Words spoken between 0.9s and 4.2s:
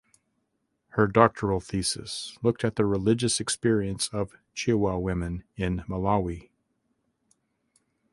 Her doctoral thesis looked at the religious experience